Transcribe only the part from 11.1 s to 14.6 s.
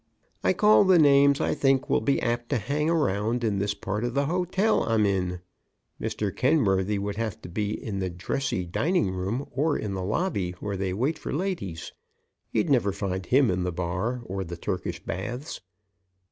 for ladies. You'd never find him in the bar or the